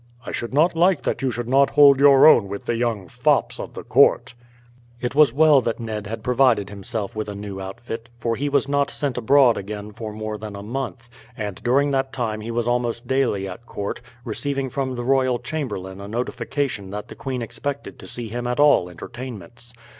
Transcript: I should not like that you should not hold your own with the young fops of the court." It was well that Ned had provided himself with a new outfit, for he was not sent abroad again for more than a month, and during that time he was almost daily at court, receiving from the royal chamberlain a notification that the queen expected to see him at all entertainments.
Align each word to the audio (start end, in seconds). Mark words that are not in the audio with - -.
I 0.25 0.31
should 0.31 0.51
not 0.51 0.75
like 0.75 1.03
that 1.03 1.21
you 1.21 1.29
should 1.29 1.47
not 1.47 1.69
hold 1.69 1.99
your 1.99 2.25
own 2.25 2.47
with 2.47 2.65
the 2.65 2.75
young 2.75 3.07
fops 3.07 3.59
of 3.59 3.75
the 3.75 3.83
court." 3.83 4.33
It 4.99 5.13
was 5.13 5.31
well 5.31 5.61
that 5.61 5.79
Ned 5.79 6.07
had 6.07 6.23
provided 6.23 6.71
himself 6.71 7.15
with 7.15 7.29
a 7.29 7.35
new 7.35 7.61
outfit, 7.61 8.09
for 8.17 8.35
he 8.35 8.49
was 8.49 8.67
not 8.67 8.89
sent 8.89 9.19
abroad 9.19 9.59
again 9.59 9.91
for 9.91 10.11
more 10.11 10.39
than 10.39 10.55
a 10.55 10.63
month, 10.63 11.07
and 11.37 11.61
during 11.63 11.91
that 11.91 12.11
time 12.13 12.41
he 12.41 12.49
was 12.49 12.67
almost 12.67 13.05
daily 13.05 13.47
at 13.47 13.67
court, 13.67 14.01
receiving 14.25 14.71
from 14.71 14.95
the 14.95 15.03
royal 15.03 15.37
chamberlain 15.37 16.01
a 16.01 16.07
notification 16.07 16.89
that 16.89 17.07
the 17.07 17.13
queen 17.13 17.43
expected 17.43 17.99
to 17.99 18.07
see 18.07 18.27
him 18.27 18.47
at 18.47 18.59
all 18.59 18.89
entertainments. 18.89 19.71